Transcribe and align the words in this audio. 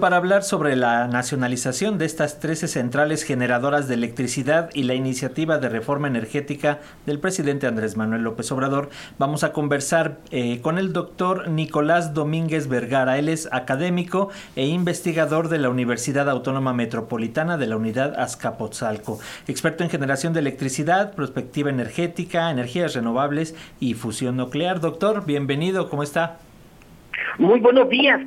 para 0.00 0.16
hablar 0.16 0.42
sobre 0.42 0.74
la 0.76 1.06
nacionalización 1.06 1.98
de 1.98 2.06
estas 2.06 2.40
13 2.40 2.68
centrales 2.68 3.22
generadoras 3.22 3.86
de 3.86 3.94
electricidad 3.94 4.70
y 4.72 4.84
la 4.84 4.94
iniciativa 4.94 5.58
de 5.58 5.68
reforma 5.68 6.08
energética 6.08 6.80
del 7.06 7.20
presidente 7.20 7.66
Andrés 7.66 7.96
Manuel 7.96 8.22
López 8.22 8.50
Obrador, 8.50 8.88
vamos 9.18 9.44
a 9.44 9.52
conversar 9.52 10.16
eh, 10.30 10.60
con 10.62 10.78
el 10.78 10.92
doctor 10.92 11.48
Nicolás 11.48 12.14
Domínguez 12.14 12.68
Vergara. 12.68 13.18
Él 13.18 13.28
es 13.28 13.48
académico 13.52 14.30
e 14.56 14.66
investigador 14.66 15.48
de 15.48 15.58
la 15.58 15.68
Universidad 15.68 16.28
Autónoma 16.30 16.72
Metropolitana 16.72 17.58
de 17.58 17.66
la 17.66 17.76
Unidad 17.76 18.18
Azcapotzalco, 18.18 19.20
experto 19.46 19.84
en 19.84 19.90
generación 19.90 20.32
de 20.32 20.40
electricidad, 20.40 21.14
prospectiva 21.14 21.70
energética, 21.70 22.50
energías 22.50 22.94
renovables 22.94 23.54
y 23.78 23.94
fusión 23.94 24.38
nuclear. 24.38 24.80
Doctor, 24.80 25.26
bienvenido, 25.26 25.90
¿cómo 25.90 26.02
está? 26.02 26.38
Muy 27.38 27.60
buenos 27.60 27.88
días. 27.88 28.20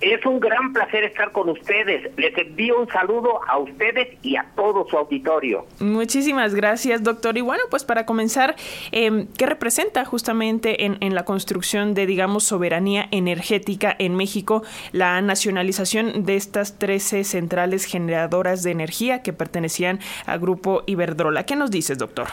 Es 0.00 0.24
un 0.24 0.38
gran 0.38 0.72
placer 0.72 1.02
estar 1.04 1.32
con 1.32 1.48
ustedes. 1.48 2.16
Les 2.16 2.36
envío 2.38 2.80
un 2.80 2.88
saludo 2.88 3.40
a 3.48 3.58
ustedes 3.58 4.16
y 4.22 4.36
a 4.36 4.46
todo 4.54 4.86
su 4.88 4.96
auditorio. 4.96 5.66
Muchísimas 5.80 6.54
gracias, 6.54 7.02
doctor. 7.02 7.36
Y 7.36 7.40
bueno, 7.40 7.64
pues 7.68 7.84
para 7.84 8.06
comenzar, 8.06 8.54
eh, 8.92 9.26
¿qué 9.36 9.46
representa 9.46 10.04
justamente 10.04 10.84
en, 10.84 10.98
en, 11.00 11.16
la 11.16 11.24
construcción 11.24 11.94
de, 11.94 12.06
digamos, 12.06 12.44
soberanía 12.44 13.08
energética 13.10 13.94
en 13.98 14.14
México 14.14 14.62
la 14.92 15.20
nacionalización 15.20 16.24
de 16.24 16.36
estas 16.36 16.78
13 16.78 17.24
centrales 17.24 17.84
generadoras 17.84 18.62
de 18.62 18.70
energía 18.70 19.22
que 19.22 19.32
pertenecían 19.32 19.98
al 20.26 20.38
Grupo 20.38 20.84
Iberdrola? 20.86 21.44
¿Qué 21.44 21.56
nos 21.56 21.72
dices, 21.72 21.98
doctor? 21.98 22.28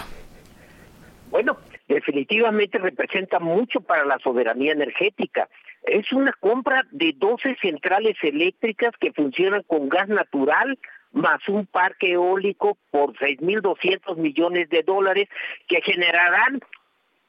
Bueno, 1.31 1.57
definitivamente 1.87 2.77
representa 2.77 3.39
mucho 3.39 3.81
para 3.81 4.05
la 4.05 4.19
soberanía 4.19 4.71
energética 4.71 5.49
es 5.87 6.11
una 6.11 6.33
compra 6.33 6.83
de 6.91 7.13
12 7.15 7.57
centrales 7.61 8.15
eléctricas 8.21 8.91
que 8.99 9.13
funcionan 9.13 9.63
con 9.63 9.89
gas 9.89 10.07
natural 10.07 10.77
más 11.11 11.47
un 11.47 11.65
parque 11.65 12.11
eólico 12.11 12.77
por 12.91 13.13
6.200 13.13 14.17
millones 14.17 14.69
de 14.69 14.83
dólares 14.83 15.29
que 15.67 15.81
generarán 15.81 16.59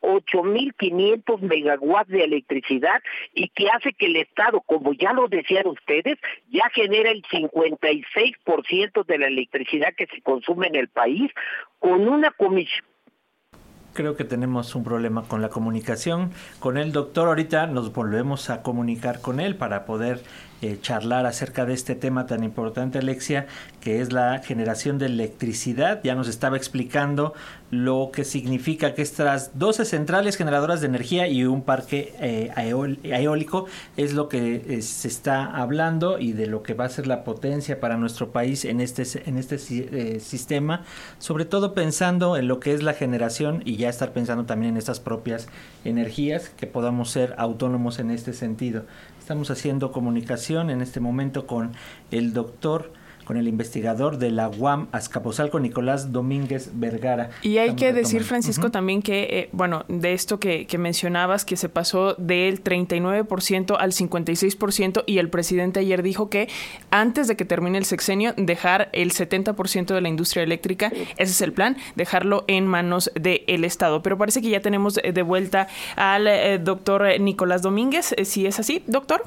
8.500 0.00 1.40
megawatts 1.40 2.10
de 2.10 2.24
electricidad 2.24 3.02
y 3.32 3.48
que 3.48 3.68
hace 3.70 3.92
que 3.92 4.06
el 4.06 4.16
Estado, 4.16 4.60
como 4.60 4.92
ya 4.92 5.12
lo 5.12 5.28
decían 5.28 5.66
ustedes, 5.66 6.18
ya 6.48 6.68
genera 6.74 7.10
el 7.10 7.22
56% 7.22 9.04
de 9.04 9.18
la 9.18 9.26
electricidad 9.26 9.94
que 9.96 10.06
se 10.06 10.20
consume 10.22 10.68
en 10.68 10.76
el 10.76 10.88
país 10.88 11.30
con 11.78 12.08
una 12.08 12.30
comisión 12.32 12.84
creo 13.96 14.14
que 14.14 14.24
tenemos 14.24 14.76
un 14.76 14.84
problema 14.84 15.24
con 15.24 15.42
la 15.42 15.48
comunicación 15.48 16.30
con 16.60 16.76
el 16.76 16.92
doctor. 16.92 17.26
Ahorita 17.26 17.66
nos 17.66 17.92
volvemos 17.92 18.50
a 18.50 18.62
comunicar 18.62 19.20
con 19.20 19.40
él 19.40 19.56
para 19.56 19.86
poder 19.86 20.22
eh, 20.62 20.78
charlar 20.80 21.26
acerca 21.26 21.66
de 21.66 21.74
este 21.74 21.94
tema 21.94 22.26
tan 22.26 22.42
importante, 22.42 22.98
Alexia, 22.98 23.46
que 23.80 24.00
es 24.00 24.12
la 24.12 24.38
generación 24.38 24.98
de 24.98 25.04
electricidad. 25.04 26.00
Ya 26.02 26.14
nos 26.14 26.28
estaba 26.28 26.56
explicando 26.56 27.34
lo 27.70 28.10
que 28.10 28.24
significa 28.24 28.94
que 28.94 29.02
estas 29.02 29.58
12 29.58 29.84
centrales 29.84 30.36
generadoras 30.36 30.80
de 30.80 30.86
energía 30.86 31.28
y 31.28 31.44
un 31.44 31.62
parque 31.62 32.14
eh, 32.20 32.50
eólico 33.02 33.66
es 33.98 34.14
lo 34.14 34.28
que 34.30 34.64
eh, 34.66 34.82
se 34.82 35.08
está 35.08 35.44
hablando 35.44 36.18
y 36.18 36.32
de 36.32 36.46
lo 36.46 36.62
que 36.62 36.72
va 36.72 36.86
a 36.86 36.88
ser 36.88 37.06
la 37.06 37.22
potencia 37.22 37.78
para 37.78 37.98
nuestro 37.98 38.30
país 38.30 38.64
en 38.64 38.80
este, 38.80 39.02
en 39.26 39.36
este 39.36 39.58
sistema, 40.20 40.84
sobre 41.18 41.44
todo 41.44 41.74
pensando 41.74 42.36
en 42.38 42.48
lo 42.48 42.60
que 42.60 42.72
es 42.72 42.82
la 42.82 42.94
generación 42.94 43.62
y 43.66 43.76
ya 43.76 43.90
estar 43.90 44.12
pensando 44.12 44.46
también 44.46 44.72
en 44.72 44.78
estas 44.78 45.00
propias 45.00 45.48
energías, 45.84 46.48
que 46.48 46.66
podamos 46.66 47.10
ser 47.10 47.34
autónomos 47.36 47.98
en 47.98 48.10
este 48.10 48.32
sentido. 48.32 48.84
Estamos 49.26 49.50
haciendo 49.50 49.90
comunicación 49.90 50.70
en 50.70 50.80
este 50.80 51.00
momento 51.00 51.48
con 51.48 51.72
el 52.12 52.32
doctor 52.32 52.92
con 53.26 53.36
el 53.36 53.48
investigador 53.48 54.18
de 54.18 54.30
la 54.30 54.48
UAM 54.48 54.86
Azcapotzalco, 54.92 55.58
Nicolás 55.58 56.12
Domínguez 56.12 56.70
Vergara. 56.74 57.30
Y 57.42 57.58
hay 57.58 57.74
que 57.74 57.92
decir, 57.92 58.22
Francisco, 58.22 58.70
también 58.70 59.02
que, 59.02 59.22
eh, 59.24 59.48
bueno, 59.52 59.84
de 59.88 60.12
esto 60.12 60.38
que, 60.38 60.66
que, 60.66 60.78
mencionabas, 60.78 61.44
que 61.44 61.56
se 61.56 61.68
pasó 61.68 62.14
del 62.14 62.62
39% 62.62 63.76
al 63.78 63.92
56% 63.92 65.02
y 65.06 65.18
el 65.18 65.28
presidente 65.28 65.80
ayer 65.80 66.02
dijo 66.04 66.30
que 66.30 66.48
antes 66.90 67.26
de 67.26 67.36
que 67.36 67.44
termine 67.44 67.78
el 67.78 67.84
sexenio, 67.84 68.32
dejar 68.36 68.90
el 68.92 69.12
70% 69.12 69.92
de 69.92 70.00
la 70.00 70.08
industria 70.08 70.44
eléctrica, 70.44 70.92
ese 71.16 71.32
es 71.32 71.40
el 71.42 71.52
plan, 71.52 71.76
dejarlo 71.96 72.44
en 72.46 72.66
manos 72.66 73.10
del 73.14 73.64
Estado. 73.64 74.02
Pero 74.02 74.16
parece 74.16 74.40
que 74.40 74.50
ya 74.50 74.60
tenemos 74.60 74.94
de 74.94 75.22
vuelta 75.22 75.66
al 75.96 76.28
eh, 76.28 76.58
doctor 76.58 77.04
Nicolás 77.20 77.62
Domínguez, 77.62 78.14
si 78.22 78.46
es 78.46 78.60
así, 78.60 78.84
doctor. 78.86 79.24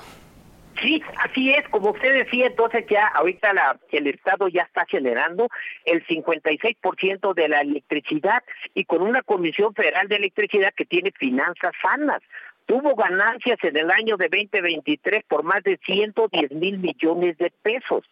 Sí, 0.81 1.01
así 1.17 1.51
es, 1.51 1.67
como 1.69 1.91
usted 1.91 2.13
decía, 2.13 2.47
entonces 2.47 2.85
ya 2.89 3.07
ahorita 3.07 3.51
el 3.91 4.07
Estado 4.07 4.47
ya 4.47 4.63
está 4.63 4.85
generando 4.85 5.47
el 5.85 6.05
56% 6.05 7.33
de 7.33 7.47
la 7.49 7.61
electricidad 7.61 8.43
y 8.73 8.85
con 8.85 9.01
una 9.01 9.21
Comisión 9.21 9.73
Federal 9.73 10.07
de 10.07 10.15
Electricidad 10.15 10.73
que 10.73 10.85
tiene 10.85 11.11
finanzas 11.11 11.73
sanas. 11.81 12.21
Tuvo 12.65 12.95
ganancias 12.95 13.57
en 13.63 13.75
el 13.75 13.91
año 13.91 14.15
de 14.15 14.29
2023 14.29 15.23
por 15.25 15.43
más 15.43 15.63
de 15.63 15.77
110 15.85 16.51
mil 16.51 16.77
millones 16.77 17.37
de 17.37 17.51
pesos 17.61 18.05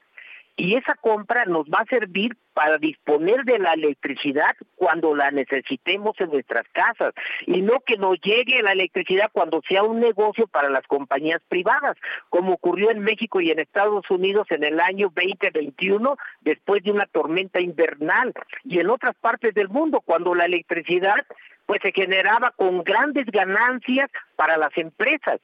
y 0.58 0.76
esa 0.76 0.96
compra 0.96 1.46
nos 1.46 1.68
va 1.68 1.82
a 1.82 1.86
servir 1.86 2.36
para 2.54 2.80
disponer 2.80 3.44
de 3.46 3.60
la 3.60 3.74
electricidad 3.74 4.56
cuando 4.76 5.16
la 5.16 5.30
necesitemos 5.30 6.20
en 6.20 6.32
nuestras 6.32 6.68
casas 6.70 7.14
y 7.46 7.62
no 7.62 7.80
que 7.86 7.98
nos 7.98 8.20
llegue 8.22 8.64
la 8.64 8.72
electricidad 8.72 9.30
cuando 9.32 9.62
sea 9.68 9.84
un 9.84 10.00
negocio 10.00 10.48
para 10.48 10.70
las 10.70 10.86
compañías 10.88 11.42
privadas, 11.48 11.96
como 12.30 12.54
ocurrió 12.54 12.90
en 12.90 13.02
México 13.02 13.40
y 13.40 13.52
en 13.52 13.60
Estados 13.60 14.10
Unidos 14.10 14.48
en 14.50 14.64
el 14.64 14.80
año 14.80 15.12
2021 15.14 16.18
después 16.42 16.84
de 16.84 16.92
una 16.92 17.06
tormenta 17.06 17.62
invernal 17.62 18.34
y 18.64 18.80
en 18.80 18.90
otras 18.90 19.16
partes 19.16 19.54
del 19.54 19.70
mundo 19.70 20.02
cuando 20.02 20.34
la 20.34 20.46
electricidad 20.46 21.24
pues 21.68 21.82
se 21.84 21.92
generaba 21.92 22.52
con 22.52 22.84
grandes 22.84 23.28
ganancias 23.28 24.10
para 24.36 24.58
las 24.58 24.76
empresas. 24.78 25.40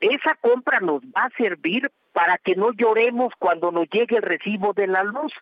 Esa 0.00 0.34
compra 0.34 0.80
nos 0.80 1.02
va 1.02 1.24
a 1.24 1.36
servir 1.36 1.90
para 2.12 2.38
que 2.38 2.54
no 2.54 2.72
lloremos 2.72 3.32
cuando 3.38 3.70
nos 3.70 3.88
llegue 3.90 4.16
el 4.16 4.22
recibo 4.22 4.72
de 4.72 4.86
la 4.86 5.04
luz, 5.04 5.32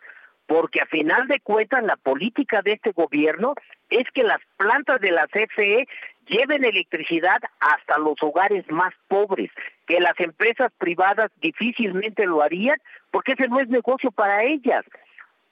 porque 0.47 0.81
a 0.81 0.85
final 0.85 1.27
de 1.27 1.39
cuentas 1.39 1.83
la 1.83 1.97
política 1.97 2.61
de 2.61 2.73
este 2.73 2.91
gobierno 2.91 3.55
es 3.89 4.05
que 4.11 4.23
las 4.23 4.39
plantas 4.57 5.01
de 5.01 5.11
la 5.11 5.27
CFE 5.27 5.87
lleven 6.27 6.63
electricidad 6.63 7.41
hasta 7.59 7.97
los 7.97 8.15
hogares 8.21 8.69
más 8.69 8.93
pobres, 9.07 9.51
que 9.87 9.99
las 9.99 10.19
empresas 10.19 10.71
privadas 10.77 11.31
difícilmente 11.41 12.25
lo 12.25 12.41
harían, 12.41 12.77
porque 13.11 13.33
ese 13.33 13.47
no 13.47 13.59
es 13.59 13.67
negocio 13.69 14.11
para 14.11 14.43
ellas. 14.43 14.85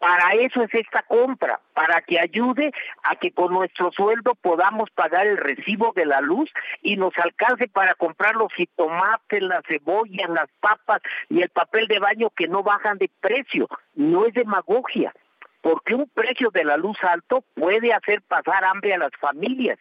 Para 0.03 0.33
eso 0.33 0.61
es 0.63 0.73
esta 0.73 1.01
compra, 1.03 1.61
para 1.73 2.01
que 2.01 2.19
ayude 2.19 2.73
a 3.03 3.15
que 3.15 3.31
con 3.31 3.53
nuestro 3.53 3.89
sueldo 3.93 4.35
podamos 4.35 4.89
pagar 4.89 5.25
el 5.25 5.37
recibo 5.37 5.93
de 5.95 6.05
la 6.05 6.19
luz 6.19 6.51
y 6.81 6.97
nos 6.97 7.17
alcance 7.17 7.69
para 7.69 7.95
comprar 7.95 8.35
los 8.35 8.51
jitomates, 8.51 9.41
las 9.41 9.63
cebollas, 9.65 10.29
las 10.29 10.49
papas 10.59 11.01
y 11.29 11.41
el 11.41 11.47
papel 11.47 11.87
de 11.87 11.99
baño 11.99 12.31
que 12.31 12.49
no 12.49 12.63
bajan 12.63 12.97
de 12.97 13.09
precio. 13.21 13.69
No 13.95 14.25
es 14.25 14.33
demagogia, 14.33 15.13
porque 15.61 15.95
un 15.95 16.09
precio 16.09 16.49
de 16.51 16.65
la 16.65 16.75
luz 16.75 17.01
alto 17.01 17.45
puede 17.55 17.93
hacer 17.93 18.21
pasar 18.23 18.65
hambre 18.65 18.93
a 18.93 18.97
las 18.97 19.15
familias. 19.21 19.79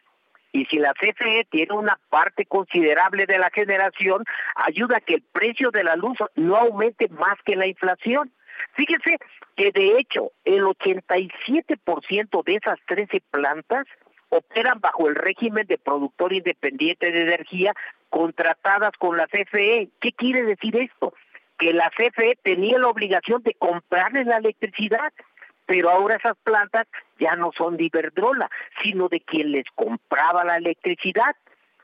Y 0.53 0.67
si 0.67 0.79
la 0.79 0.95
CFE 0.95 1.49
tiene 1.51 1.75
una 1.75 1.99
parte 2.11 2.47
considerable 2.47 3.27
de 3.27 3.39
la 3.39 3.51
generación, 3.51 4.23
ayuda 4.55 4.99
a 4.99 5.01
que 5.01 5.15
el 5.15 5.23
precio 5.23 5.73
de 5.73 5.83
la 5.83 5.97
luz 5.97 6.17
no 6.37 6.57
aumente 6.57 7.09
más 7.09 7.39
que 7.45 7.57
la 7.57 7.67
inflación. 7.67 8.31
Fíjese 8.75 9.19
que 9.57 9.71
de 9.73 9.99
hecho 9.99 10.33
el 10.45 10.63
87% 10.65 12.45
de 12.45 12.55
esas 12.55 12.79
13 12.87 13.23
plantas 13.31 13.87
operan 14.31 14.81
bajo 14.81 15.09
el 15.09 15.15
régimen 15.15 15.67
de 15.67 15.77
productor 15.77 16.33
independiente 16.33 17.13
de 17.13 17.23
energía 17.23 17.75
contratadas 18.09 18.93
con 18.99 19.17
la 19.17 19.27
CFE. 19.27 19.91
¿Qué 20.01 20.13
quiere 20.13 20.43
decir 20.43 20.75
esto? 20.77 21.13
Que 21.59 21.75
la 21.75 21.91
CFE 21.91 22.39
tenía 22.43 22.79
la 22.79 22.89
obligación 22.89 23.43
de 23.43 23.55
comprarle 23.55 24.25
la 24.25 24.39
electricidad, 24.39 25.13
pero 25.67 25.91
ahora 25.91 26.17
esas 26.17 26.37
plantas 26.43 26.87
ya 27.19 27.37
no 27.37 27.53
son 27.57 27.77
de 27.77 27.85
Iberdrola, 27.85 28.51
sino 28.83 29.09
de 29.09 29.21
quien 29.21 29.53
les 29.53 29.67
compraba 29.75 30.45
la 30.45 30.57
electricidad. 30.57 31.37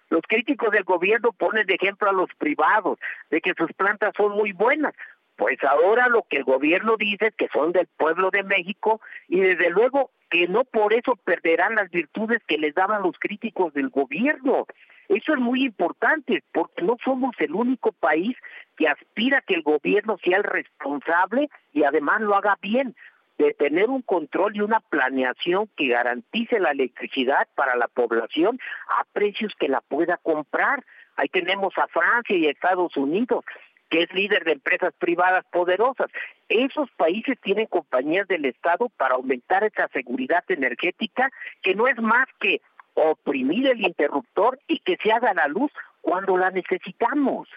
Los 0.08 0.22
críticos 0.26 0.70
del 0.70 0.84
gobierno 0.84 1.32
ponen 1.32 1.66
de 1.66 1.74
ejemplo 1.74 2.08
a 2.08 2.14
los 2.14 2.30
privados, 2.38 2.98
de 3.30 3.42
que 3.42 3.52
sus 3.58 3.70
plantas 3.74 4.14
son 4.16 4.32
muy 4.32 4.52
buenas, 4.52 4.94
pues 5.38 5.62
ahora 5.62 6.08
lo 6.08 6.24
que 6.28 6.38
el 6.38 6.44
gobierno 6.44 6.96
dice 6.96 7.28
es 7.28 7.34
que 7.36 7.46
son 7.52 7.70
del 7.70 7.86
pueblo 7.86 8.30
de 8.30 8.42
México 8.42 9.00
y 9.28 9.38
desde 9.38 9.70
luego 9.70 10.10
que 10.30 10.48
no 10.48 10.64
por 10.64 10.92
eso 10.92 11.14
perderán 11.14 11.76
las 11.76 11.88
virtudes 11.90 12.42
que 12.48 12.58
les 12.58 12.74
daban 12.74 13.02
los 13.02 13.16
críticos 13.20 13.72
del 13.72 13.88
gobierno. 13.88 14.66
Eso 15.08 15.34
es 15.34 15.38
muy 15.38 15.64
importante 15.64 16.42
porque 16.52 16.82
no 16.82 16.96
somos 17.04 17.36
el 17.38 17.54
único 17.54 17.92
país 17.92 18.36
que 18.76 18.88
aspira 18.88 19.38
a 19.38 19.42
que 19.42 19.54
el 19.54 19.62
gobierno 19.62 20.18
sea 20.24 20.38
el 20.38 20.42
responsable 20.42 21.48
y 21.72 21.84
además 21.84 22.20
lo 22.20 22.34
haga 22.34 22.58
bien, 22.60 22.96
de 23.38 23.54
tener 23.54 23.90
un 23.90 24.02
control 24.02 24.56
y 24.56 24.60
una 24.60 24.80
planeación 24.80 25.70
que 25.76 25.86
garantice 25.86 26.58
la 26.58 26.72
electricidad 26.72 27.46
para 27.54 27.76
la 27.76 27.86
población 27.86 28.58
a 28.88 29.04
precios 29.12 29.54
que 29.54 29.68
la 29.68 29.82
pueda 29.82 30.16
comprar. 30.16 30.84
Ahí 31.14 31.28
tenemos 31.28 31.72
a 31.78 31.86
Francia 31.86 32.36
y 32.36 32.48
a 32.48 32.50
Estados 32.50 32.96
Unidos 32.96 33.44
que 33.88 34.02
es 34.02 34.12
líder 34.12 34.44
de 34.44 34.52
empresas 34.52 34.92
privadas 34.98 35.44
poderosas. 35.50 36.10
Esos 36.48 36.90
países 36.92 37.38
tienen 37.40 37.66
compañías 37.66 38.28
del 38.28 38.44
Estado 38.44 38.88
para 38.96 39.14
aumentar 39.14 39.64
esa 39.64 39.88
seguridad 39.88 40.44
energética, 40.48 41.30
que 41.62 41.74
no 41.74 41.88
es 41.88 41.98
más 42.00 42.28
que 42.40 42.60
oprimir 42.94 43.66
el 43.66 43.80
interruptor 43.80 44.58
y 44.66 44.80
que 44.80 44.96
se 45.02 45.12
haga 45.12 45.32
la 45.34 45.48
luz 45.48 45.70
cuando 46.00 46.36
la 46.36 46.50
necesitamos. 46.50 47.48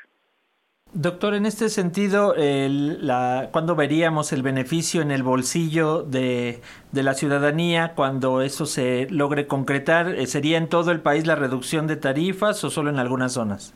Doctor, 0.93 1.35
en 1.35 1.45
este 1.45 1.69
sentido, 1.69 2.35
el, 2.35 3.07
la, 3.07 3.47
¿cuándo 3.53 3.77
veríamos 3.77 4.33
el 4.33 4.43
beneficio 4.43 5.01
en 5.01 5.11
el 5.11 5.23
bolsillo 5.23 6.03
de, 6.03 6.61
de, 6.91 7.03
la 7.03 7.13
ciudadanía 7.13 7.93
cuando 7.95 8.41
eso 8.41 8.65
se 8.65 9.07
logre 9.09 9.47
concretar? 9.47 10.09
Eh, 10.09 10.27
¿Sería 10.27 10.57
en 10.57 10.67
todo 10.67 10.91
el 10.91 10.99
país 10.99 11.25
la 11.25 11.35
reducción 11.35 11.87
de 11.87 11.95
tarifas 11.95 12.61
o 12.65 12.69
solo 12.69 12.89
en 12.89 12.99
algunas 12.99 13.31
zonas? 13.31 13.73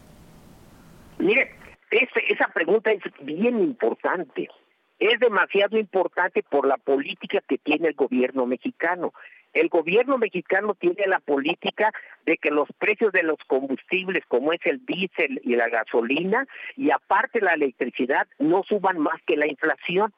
Pregunta 2.66 2.92
es 2.92 3.04
bien 3.22 3.60
importante. 3.60 4.50
Es 4.98 5.20
demasiado 5.20 5.78
importante 5.78 6.42
por 6.42 6.66
la 6.66 6.78
política 6.78 7.40
que 7.48 7.60
tiene 7.60 7.90
el 7.90 7.94
gobierno 7.94 8.48
mexicano. 8.48 9.14
El 9.54 9.70
gobierno 9.70 10.18
mexicano 10.18 10.74
tiene 10.74 11.06
la 11.06 11.20
política 11.20 11.92
de 12.26 12.38
que 12.38 12.50
los 12.50 12.68
precios 12.80 13.12
de 13.12 13.22
los 13.22 13.38
combustibles, 13.46 14.26
como 14.28 14.52
es 14.52 14.62
el 14.66 14.84
diésel 14.84 15.40
y 15.44 15.56
la 15.56 15.70
gasolina, 15.70 16.48
y 16.76 16.90
aparte 16.90 17.40
la 17.40 17.54
electricidad, 17.54 18.28
no 18.40 18.64
suban 18.64 18.98
más 18.98 19.22
que 19.28 19.38
la 19.38 19.46
inflación. 19.46 20.12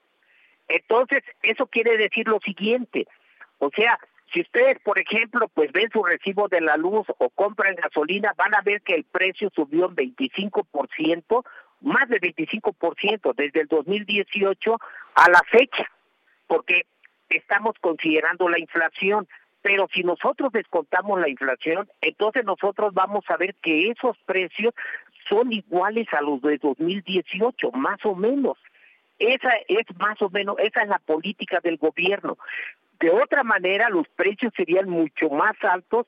Entonces, 0.69 1.23
eso 1.41 1.67
quiere 1.67 1.97
decir 1.97 2.29
lo 2.29 2.39
siguiente, 2.39 3.07
o 3.59 3.69
sea, 3.71 3.99
si 4.33 4.41
ustedes, 4.41 4.77
por 4.79 4.99
ejemplo, 4.99 5.47
pues 5.53 5.71
ven 5.71 5.89
su 5.89 6.03
recibo 6.03 6.47
de 6.49 6.59
la 6.59 6.75
luz 6.75 7.07
o 7.17 7.29
compran 7.29 7.75
gasolina, 7.75 8.33
van 8.37 8.53
a 8.55 8.61
ver 8.61 8.81
que 8.81 8.93
el 8.93 9.05
precio 9.05 9.49
subió 9.55 9.85
en 9.85 9.95
25%, 9.95 11.45
más 11.81 12.09
de 12.09 12.19
25% 12.19 13.33
desde 13.35 13.61
el 13.61 13.67
2018 13.67 14.77
a 15.15 15.29
la 15.29 15.41
fecha, 15.49 15.89
porque 16.47 16.85
estamos 17.29 17.75
considerando 17.79 18.49
la 18.49 18.59
inflación, 18.59 19.27
pero 19.61 19.87
si 19.93 20.03
nosotros 20.03 20.51
descontamos 20.51 21.19
la 21.19 21.29
inflación, 21.29 21.89
entonces 22.01 22.45
nosotros 22.45 22.93
vamos 22.93 23.25
a 23.29 23.37
ver 23.37 23.55
que 23.55 23.89
esos 23.89 24.17
precios 24.25 24.73
son 25.27 25.51
iguales 25.51 26.07
a 26.13 26.21
los 26.21 26.41
de 26.41 26.57
2018, 26.57 27.71
más 27.71 28.03
o 28.05 28.15
menos. 28.15 28.57
Esa 29.19 29.49
es 29.67 29.85
más 29.97 30.21
o 30.21 30.29
menos, 30.29 30.57
esa 30.59 30.83
es 30.83 30.89
la 30.89 30.99
política 30.99 31.59
del 31.61 31.77
gobierno. 31.77 32.37
De 32.99 33.09
otra 33.09 33.43
manera, 33.43 33.89
los 33.89 34.07
precios 34.09 34.53
serían 34.55 34.89
mucho 34.89 35.29
más 35.29 35.55
altos 35.63 36.07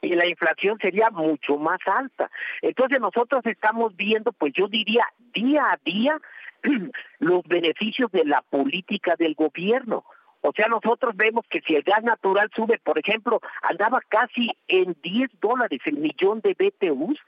y 0.00 0.14
la 0.14 0.26
inflación 0.26 0.78
sería 0.78 1.10
mucho 1.10 1.56
más 1.56 1.80
alta. 1.86 2.30
Entonces 2.62 3.00
nosotros 3.00 3.44
estamos 3.46 3.96
viendo, 3.96 4.32
pues 4.32 4.52
yo 4.54 4.68
diría, 4.68 5.04
día 5.32 5.72
a 5.72 5.78
día, 5.84 6.18
los 7.18 7.44
beneficios 7.44 8.10
de 8.12 8.24
la 8.24 8.42
política 8.42 9.14
del 9.16 9.34
gobierno. 9.34 10.04
O 10.40 10.52
sea, 10.52 10.68
nosotros 10.68 11.16
vemos 11.16 11.44
que 11.50 11.60
si 11.62 11.74
el 11.74 11.82
gas 11.82 12.02
natural 12.04 12.48
sube, 12.54 12.78
por 12.78 12.98
ejemplo, 12.98 13.40
andaba 13.62 14.00
casi 14.08 14.52
en 14.68 14.96
10 15.02 15.30
dólares 15.40 15.80
el 15.84 15.96
millón 15.96 16.40
de 16.40 16.54
BTUs 16.54 17.18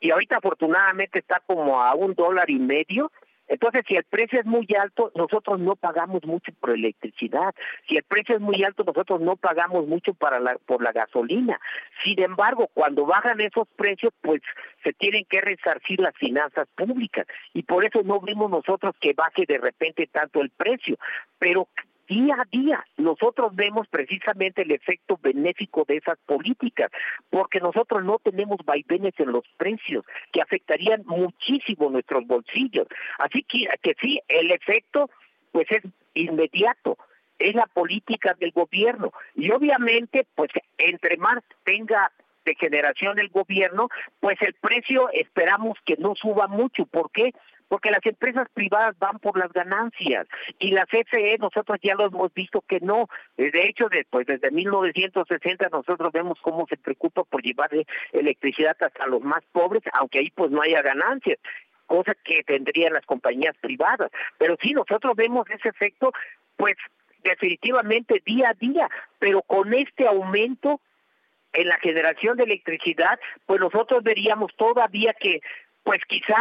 y 0.00 0.10
ahorita 0.10 0.36
afortunadamente 0.36 1.20
está 1.20 1.40
como 1.46 1.80
a 1.80 1.94
un 1.94 2.14
dólar 2.14 2.50
y 2.50 2.58
medio. 2.58 3.12
Entonces, 3.48 3.84
si 3.88 3.96
el 3.96 4.04
precio 4.04 4.40
es 4.40 4.46
muy 4.46 4.66
alto, 4.78 5.10
nosotros 5.14 5.58
no 5.58 5.74
pagamos 5.74 6.24
mucho 6.24 6.52
por 6.60 6.70
electricidad. 6.70 7.54
Si 7.88 7.96
el 7.96 8.02
precio 8.02 8.36
es 8.36 8.40
muy 8.40 8.62
alto, 8.62 8.84
nosotros 8.84 9.20
no 9.20 9.36
pagamos 9.36 9.86
mucho 9.86 10.14
para 10.14 10.38
por 10.66 10.82
la 10.82 10.92
gasolina. 10.92 11.58
Sin 12.04 12.20
embargo, 12.20 12.68
cuando 12.74 13.06
bajan 13.06 13.40
esos 13.40 13.66
precios, 13.76 14.12
pues 14.20 14.42
se 14.84 14.92
tienen 14.92 15.24
que 15.24 15.40
resarcir 15.40 16.00
las 16.00 16.14
finanzas 16.16 16.68
públicas. 16.76 17.26
Y 17.54 17.62
por 17.62 17.84
eso 17.84 18.02
no 18.04 18.20
vemos 18.20 18.50
nosotros 18.50 18.94
que 19.00 19.14
baje 19.14 19.44
de 19.46 19.58
repente 19.58 20.06
tanto 20.06 20.40
el 20.40 20.50
precio. 20.50 20.98
Pero 21.38 21.68
día 22.08 22.36
a 22.40 22.44
día 22.50 22.84
nosotros 22.96 23.54
vemos 23.54 23.86
precisamente 23.88 24.62
el 24.62 24.72
efecto 24.72 25.18
benéfico 25.22 25.84
de 25.86 25.98
esas 25.98 26.18
políticas, 26.26 26.90
porque 27.30 27.60
nosotros 27.60 28.04
no 28.04 28.18
tenemos 28.18 28.58
vaivenes 28.64 29.14
en 29.18 29.32
los 29.32 29.44
precios 29.56 30.04
que 30.32 30.42
afectarían 30.42 31.02
muchísimo 31.06 31.90
nuestros 31.90 32.26
bolsillos. 32.26 32.88
Así 33.18 33.42
que, 33.44 33.68
que 33.82 33.94
sí, 34.00 34.20
el 34.28 34.50
efecto 34.50 35.10
pues 35.52 35.70
es 35.70 35.82
inmediato, 36.14 36.98
es 37.38 37.54
la 37.54 37.66
política 37.66 38.34
del 38.38 38.50
gobierno 38.50 39.12
y 39.34 39.50
obviamente 39.50 40.26
pues 40.34 40.50
entre 40.78 41.16
más 41.16 41.38
tenga 41.64 42.10
de 42.44 42.54
generación 42.54 43.18
el 43.18 43.28
gobierno, 43.28 43.88
pues 44.20 44.40
el 44.40 44.54
precio 44.54 45.10
esperamos 45.12 45.76
que 45.84 45.96
no 45.98 46.14
suba 46.14 46.48
mucho. 46.48 46.86
¿Por 46.86 47.10
qué? 47.10 47.32
Porque 47.68 47.90
las 47.90 48.04
empresas 48.04 48.48
privadas 48.52 48.98
van 48.98 49.18
por 49.18 49.38
las 49.38 49.52
ganancias 49.52 50.26
y 50.58 50.70
la 50.70 50.86
CFE 50.86 51.38
nosotros 51.38 51.78
ya 51.82 51.94
lo 51.94 52.06
hemos 52.06 52.32
visto 52.34 52.62
que 52.62 52.80
no. 52.80 53.08
De 53.36 53.68
hecho, 53.68 53.88
después 53.88 54.26
desde 54.26 54.50
1960 54.50 55.68
nosotros 55.70 56.12
vemos 56.12 56.38
cómo 56.40 56.66
se 56.68 56.76
preocupa 56.76 57.24
por 57.24 57.42
llevar 57.42 57.70
electricidad 58.12 58.76
hasta 58.80 59.06
los 59.06 59.20
más 59.20 59.44
pobres, 59.52 59.82
aunque 59.92 60.18
ahí 60.18 60.30
pues 60.30 60.50
no 60.50 60.62
haya 60.62 60.82
ganancias 60.82 61.38
cosa 61.86 62.14
que 62.22 62.44
tendrían 62.44 62.92
las 62.92 63.06
compañías 63.06 63.56
privadas. 63.60 64.10
Pero 64.36 64.56
sí, 64.60 64.72
nosotros 64.72 65.16
vemos 65.16 65.48
ese 65.50 65.70
efecto, 65.70 66.12
pues 66.56 66.76
definitivamente 67.24 68.22
día 68.24 68.50
a 68.50 68.54
día, 68.54 68.88
pero 69.18 69.42
con 69.42 69.74
este 69.74 70.06
aumento 70.06 70.80
en 71.52 71.68
la 71.68 71.78
generación 71.78 72.36
de 72.36 72.44
electricidad, 72.44 73.18
pues 73.46 73.58
nosotros 73.60 74.02
veríamos 74.02 74.54
todavía 74.56 75.14
que, 75.14 75.40
pues 75.82 76.00
quizá 76.06 76.36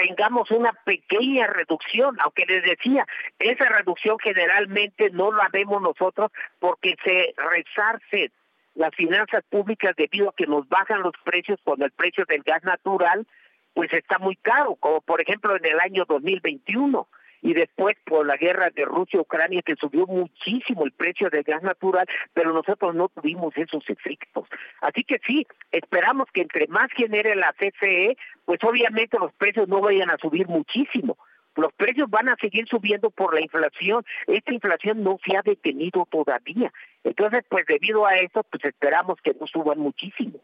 tengamos 0.00 0.50
una 0.50 0.72
pequeña 0.84 1.46
reducción, 1.46 2.16
aunque 2.20 2.46
les 2.46 2.62
decía, 2.62 3.06
esa 3.38 3.68
reducción 3.68 4.16
generalmente 4.18 5.10
no 5.10 5.30
la 5.30 5.48
vemos 5.52 5.82
nosotros 5.82 6.30
porque 6.58 6.96
se 7.04 7.34
resarcen 7.36 8.32
las 8.74 8.94
finanzas 8.94 9.44
públicas 9.50 9.94
debido 9.96 10.30
a 10.30 10.34
que 10.34 10.46
nos 10.46 10.66
bajan 10.68 11.02
los 11.02 11.12
precios 11.24 11.58
cuando 11.64 11.84
el 11.84 11.90
precio 11.90 12.24
del 12.26 12.42
gas 12.42 12.64
natural 12.64 13.26
pues 13.74 13.92
está 13.92 14.18
muy 14.18 14.36
caro, 14.36 14.74
como 14.76 15.00
por 15.02 15.20
ejemplo 15.20 15.54
en 15.56 15.64
el 15.64 15.78
año 15.80 16.04
2021 16.08 17.06
y 17.42 17.54
después 17.54 17.96
por 18.04 18.26
la 18.26 18.36
guerra 18.36 18.70
de 18.70 18.84
Rusia-Ucrania 18.84 19.62
que 19.62 19.76
subió 19.76 20.06
muchísimo 20.06 20.84
el 20.84 20.92
precio 20.92 21.30
del 21.30 21.42
gas 21.42 21.62
natural, 21.62 22.06
pero 22.32 22.52
nosotros 22.52 22.94
no 22.94 23.08
tuvimos 23.08 23.56
esos 23.56 23.88
efectos. 23.88 24.46
Así 24.80 25.04
que 25.04 25.18
sí, 25.26 25.46
esperamos 25.70 26.28
que 26.32 26.42
entre 26.42 26.66
más 26.68 26.90
genere 26.92 27.34
la 27.36 27.52
CFE, 27.52 28.16
pues 28.44 28.62
obviamente 28.64 29.18
los 29.18 29.32
precios 29.34 29.68
no 29.68 29.80
vayan 29.80 30.10
a 30.10 30.18
subir 30.18 30.48
muchísimo. 30.48 31.16
Los 31.56 31.72
precios 31.72 32.08
van 32.08 32.28
a 32.28 32.36
seguir 32.36 32.68
subiendo 32.68 33.10
por 33.10 33.34
la 33.34 33.40
inflación. 33.40 34.04
Esta 34.26 34.52
inflación 34.52 35.02
no 35.02 35.18
se 35.24 35.36
ha 35.36 35.42
detenido 35.42 36.06
todavía. 36.10 36.72
Entonces, 37.02 37.44
pues 37.48 37.66
debido 37.66 38.06
a 38.06 38.16
eso, 38.16 38.44
pues 38.44 38.64
esperamos 38.64 39.20
que 39.22 39.34
no 39.38 39.46
suban 39.46 39.78
muchísimo. 39.78 40.40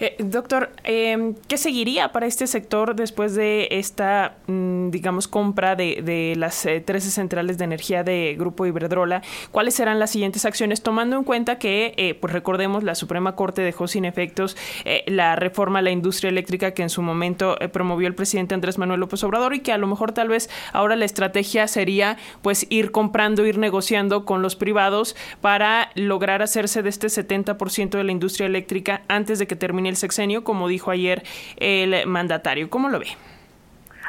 Eh, 0.00 0.16
doctor, 0.18 0.70
eh, 0.84 1.34
¿qué 1.48 1.58
seguiría 1.58 2.12
para 2.12 2.26
este 2.26 2.46
sector 2.46 2.94
después 2.94 3.34
de 3.34 3.68
esta, 3.70 4.36
mm, 4.46 4.90
digamos, 4.90 5.28
compra 5.28 5.76
de, 5.76 6.02
de 6.02 6.34
las 6.36 6.62
13 6.62 6.96
eh, 6.96 7.00
centrales 7.00 7.58
de 7.58 7.64
energía 7.64 8.04
de 8.04 8.36
Grupo 8.38 8.66
Iberdrola? 8.66 9.22
¿Cuáles 9.50 9.74
serán 9.74 9.98
las 9.98 10.10
siguientes 10.10 10.44
acciones? 10.44 10.82
Tomando 10.82 11.16
en 11.16 11.24
cuenta 11.24 11.58
que, 11.58 11.94
eh, 11.96 12.14
pues 12.14 12.32
recordemos, 12.32 12.84
la 12.84 12.94
Suprema 12.94 13.34
Corte 13.34 13.62
dejó 13.62 13.88
sin 13.88 14.04
efectos 14.04 14.56
eh, 14.84 15.04
la 15.06 15.36
reforma 15.36 15.80
a 15.80 15.82
la 15.82 15.90
industria 15.90 16.30
eléctrica 16.30 16.72
que 16.72 16.82
en 16.82 16.90
su 16.90 17.02
momento 17.02 17.56
promovió 17.72 18.08
el 18.08 18.14
presidente 18.14 18.54
Andrés 18.54 18.78
Manuel 18.78 19.00
López 19.00 19.22
Obrador 19.24 19.54
y 19.54 19.60
que 19.60 19.72
a 19.72 19.78
lo 19.78 19.86
mejor 19.86 20.12
tal 20.12 20.28
vez 20.28 20.48
ahora 20.72 20.96
la 20.96 21.04
estrategia 21.04 21.66
sería 21.68 22.16
pues 22.42 22.66
ir 22.70 22.90
comprando, 22.90 23.46
ir 23.46 23.58
negociando 23.58 24.24
con 24.24 24.42
los 24.42 24.56
privados 24.56 25.16
para 25.40 25.87
lograr 25.98 26.42
hacerse 26.42 26.82
de 26.82 26.88
este 26.88 27.08
70% 27.08 27.90
de 27.90 28.04
la 28.04 28.12
industria 28.12 28.46
eléctrica 28.46 29.02
antes 29.08 29.38
de 29.38 29.46
que 29.46 29.56
termine 29.56 29.88
el 29.88 29.96
sexenio, 29.96 30.44
como 30.44 30.68
dijo 30.68 30.90
ayer 30.90 31.22
el 31.56 32.06
mandatario. 32.06 32.70
¿Cómo 32.70 32.88
lo 32.88 33.00
ve? 33.00 33.08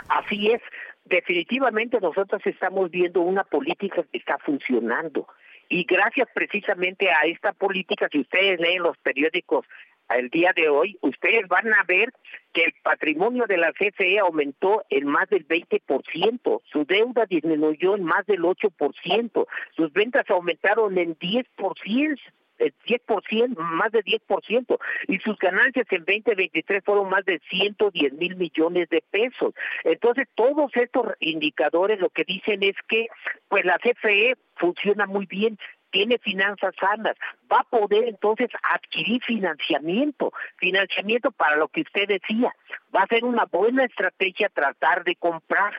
Así 0.07 0.51
es. 0.51 0.61
Definitivamente 1.05 1.99
nosotros 1.99 2.41
estamos 2.45 2.91
viendo 2.91 3.21
una 3.21 3.43
política 3.43 4.03
que 4.11 4.17
está 4.17 4.37
funcionando. 4.37 5.27
Y 5.67 5.83
gracias 5.83 6.27
precisamente 6.33 7.09
a 7.09 7.25
esta 7.25 7.53
política, 7.53 8.07
si 8.11 8.19
ustedes 8.21 8.59
leen 8.59 8.81
los 8.81 8.97
periódicos 8.97 9.65
el 10.17 10.29
día 10.29 10.53
de 10.55 10.69
hoy, 10.69 10.97
ustedes 11.01 11.47
van 11.47 11.71
a 11.73 11.83
ver 11.87 12.11
que 12.53 12.63
el 12.63 12.73
patrimonio 12.83 13.45
de 13.47 13.57
la 13.57 13.71
CFE 13.73 14.19
aumentó 14.19 14.83
en 14.89 15.05
más 15.05 15.29
del 15.29 15.47
20%, 15.47 16.61
su 16.71 16.85
deuda 16.85 17.25
disminuyó 17.25 17.95
en 17.95 18.03
más 18.03 18.25
del 18.25 18.41
8%, 18.41 19.47
sus 19.75 19.93
ventas 19.93 20.29
aumentaron 20.29 20.97
en 20.97 21.17
10%, 21.17 22.19
el 22.59 22.73
10%, 22.85 23.57
más 23.57 23.91
de 23.91 24.03
10%, 24.03 24.77
y 25.07 25.19
sus 25.19 25.37
ganancias 25.37 25.87
en 25.91 25.99
2023 26.05 26.83
fueron 26.83 27.09
más 27.09 27.25
de 27.25 27.39
110 27.49 28.13
mil 28.13 28.35
millones 28.35 28.89
de 28.89 29.01
pesos. 29.09 29.53
Entonces, 29.83 30.27
todos 30.35 30.75
estos 30.75 31.07
indicadores 31.19 31.99
lo 31.99 32.09
que 32.09 32.25
dicen 32.25 32.63
es 32.63 32.75
que, 32.87 33.07
pues 33.47 33.65
la 33.65 33.77
CFE 33.79 34.35
funciona 34.55 35.05
muy 35.05 35.25
bien, 35.25 35.57
tiene 35.91 36.17
finanzas 36.19 36.73
sanas, 36.79 37.15
va 37.51 37.59
a 37.59 37.63
poder 37.63 38.05
entonces 38.07 38.49
adquirir 38.63 39.21
financiamiento, 39.23 40.31
financiamiento 40.57 41.31
para 41.31 41.55
lo 41.55 41.67
que 41.67 41.81
usted 41.81 42.07
decía, 42.07 42.53
va 42.95 43.03
a 43.03 43.07
ser 43.07 43.23
una 43.23 43.45
buena 43.45 43.85
estrategia 43.85 44.49
tratar 44.49 45.03
de 45.03 45.15
comprar 45.15 45.73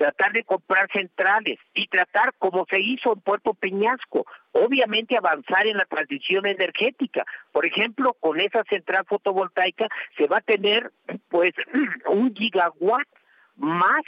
tratar 0.00 0.32
de 0.32 0.44
comprar 0.44 0.90
centrales 0.90 1.58
y 1.74 1.86
tratar 1.88 2.32
como 2.38 2.64
se 2.70 2.80
hizo 2.80 3.12
en 3.12 3.20
Puerto 3.20 3.52
Peñasco, 3.52 4.24
obviamente 4.52 5.14
avanzar 5.14 5.66
en 5.66 5.76
la 5.76 5.84
transición 5.84 6.46
energética. 6.46 7.26
Por 7.52 7.66
ejemplo, 7.66 8.14
con 8.14 8.40
esa 8.40 8.64
central 8.64 9.04
fotovoltaica 9.06 9.88
se 10.16 10.26
va 10.26 10.38
a 10.38 10.40
tener 10.40 10.90
pues 11.28 11.52
un 12.06 12.34
gigawatt 12.34 13.06
más 13.56 14.02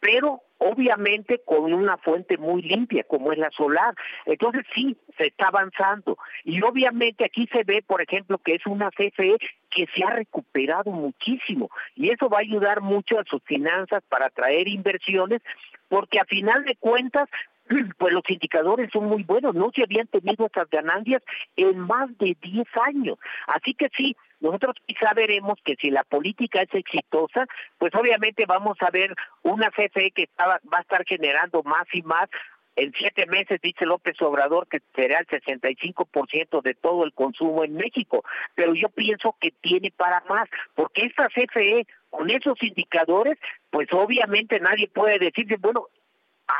pero 0.00 0.42
obviamente 0.58 1.40
con 1.44 1.72
una 1.72 1.96
fuente 1.98 2.38
muy 2.38 2.62
limpia 2.62 3.04
como 3.04 3.32
es 3.32 3.38
la 3.38 3.50
solar. 3.50 3.94
Entonces 4.24 4.64
sí, 4.74 4.96
se 5.16 5.26
está 5.26 5.48
avanzando. 5.48 6.18
Y 6.44 6.62
obviamente 6.62 7.24
aquí 7.24 7.46
se 7.52 7.64
ve, 7.64 7.82
por 7.86 8.00
ejemplo, 8.02 8.38
que 8.38 8.54
es 8.54 8.66
una 8.66 8.90
CFE 8.90 9.36
que 9.70 9.86
se 9.94 10.04
ha 10.04 10.10
recuperado 10.10 10.90
muchísimo 10.90 11.70
y 11.94 12.10
eso 12.10 12.28
va 12.28 12.38
a 12.38 12.40
ayudar 12.40 12.80
mucho 12.80 13.18
a 13.18 13.24
sus 13.24 13.42
finanzas 13.42 14.02
para 14.08 14.26
atraer 14.26 14.68
inversiones 14.68 15.42
porque 15.88 16.18
a 16.18 16.24
final 16.24 16.64
de 16.64 16.76
cuentas 16.76 17.28
pues 17.98 18.12
los 18.12 18.22
indicadores 18.28 18.90
son 18.92 19.06
muy 19.06 19.22
buenos, 19.24 19.54
no 19.54 19.70
se 19.74 19.82
habían 19.82 20.06
tenido 20.06 20.46
estas 20.46 20.68
ganancias 20.70 21.22
en 21.56 21.78
más 21.78 22.16
de 22.18 22.36
10 22.40 22.66
años. 22.86 23.18
Así 23.46 23.74
que 23.74 23.88
sí, 23.96 24.16
nosotros 24.40 24.76
quizá 24.86 25.12
veremos 25.14 25.58
que 25.64 25.76
si 25.76 25.90
la 25.90 26.04
política 26.04 26.62
es 26.62 26.74
exitosa, 26.74 27.46
pues 27.78 27.94
obviamente 27.94 28.44
vamos 28.46 28.76
a 28.80 28.90
ver 28.90 29.14
una 29.42 29.70
CFE 29.70 30.10
que 30.10 30.28
va 30.38 30.60
a 30.70 30.80
estar 30.80 31.04
generando 31.06 31.62
más 31.62 31.86
y 31.92 32.02
más. 32.02 32.28
En 32.76 32.92
siete 32.92 33.24
meses 33.26 33.58
dice 33.62 33.86
López 33.86 34.20
Obrador 34.20 34.68
que 34.68 34.80
será 34.94 35.20
el 35.20 35.26
65% 35.26 36.62
de 36.62 36.74
todo 36.74 37.04
el 37.04 37.14
consumo 37.14 37.64
en 37.64 37.74
México, 37.74 38.22
pero 38.54 38.74
yo 38.74 38.90
pienso 38.90 39.34
que 39.40 39.50
tiene 39.62 39.90
para 39.96 40.22
más, 40.28 40.46
porque 40.74 41.06
esta 41.06 41.28
CFE 41.28 41.86
con 42.10 42.28
esos 42.30 42.62
indicadores, 42.62 43.38
pues 43.70 43.88
obviamente 43.92 44.60
nadie 44.60 44.88
puede 44.88 45.18
decirse, 45.18 45.56
bueno, 45.58 45.86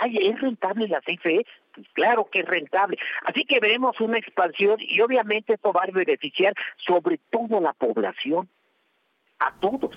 ay, 0.01 0.19
¿es 0.29 0.41
rentable 0.41 0.89
la 0.89 1.01
CFE? 1.01 1.47
Pues 1.75 1.87
claro 1.93 2.29
que 2.31 2.41
es 2.41 2.47
rentable. 2.47 2.99
Así 3.25 3.45
que 3.45 3.61
veremos 3.61 4.01
una 4.01 4.19
expansión 4.19 4.77
y 4.81 5.01
obviamente 5.01 5.55
esto 5.55 5.73
va 5.73 5.83
a 5.83 5.91
beneficiar 5.91 6.55
sobre 6.77 7.19
todo 7.31 7.59
a 7.59 7.61
la 7.61 7.73
población, 7.73 8.49
a 9.39 9.53
todos. 9.61 9.97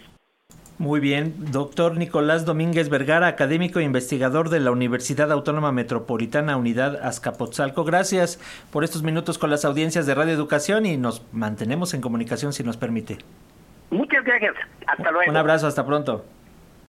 Muy 0.78 1.02
bien, 1.02 1.52
doctor 1.52 1.98
Nicolás 1.98 2.46
Domínguez 2.46 2.88
Vergara, 2.88 3.28
académico 3.28 3.80
e 3.80 3.84
investigador 3.84 4.50
de 4.50 4.62
la 4.62 4.72
Universidad 4.72 5.30
Autónoma 5.30 5.74
Metropolitana 5.74 6.56
Unidad 6.56 7.06
Azcapotzalco. 7.06 7.84
Gracias 7.84 8.40
por 8.72 8.86
estos 8.86 9.04
minutos 9.04 9.38
con 9.38 9.50
las 9.50 9.66
audiencias 9.66 10.06
de 10.06 10.16
Radio 10.16 10.32
Educación 10.32 10.86
y 10.86 10.96
nos 10.96 11.22
mantenemos 11.34 11.94
en 11.94 12.00
comunicación 12.00 12.54
si 12.54 12.64
nos 12.64 12.78
permite. 12.78 13.18
Muchas 13.90 14.24
gracias. 14.24 14.56
Hasta 14.88 15.12
luego. 15.12 15.30
Un 15.30 15.36
abrazo, 15.36 15.68
hasta 15.68 15.86
pronto. 15.86 16.24